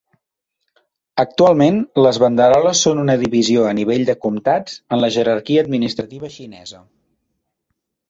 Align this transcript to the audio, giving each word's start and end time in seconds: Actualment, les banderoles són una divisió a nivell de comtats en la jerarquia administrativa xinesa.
Actualment, 1.23 1.77
les 2.05 2.19
banderoles 2.23 2.81
són 2.87 3.03
una 3.03 3.17
divisió 3.25 3.69
a 3.75 3.77
nivell 3.83 4.09
de 4.11 4.19
comtats 4.27 4.83
en 4.97 5.07
la 5.07 5.13
jerarquia 5.19 5.67
administrativa 5.69 6.35
xinesa. 6.41 6.87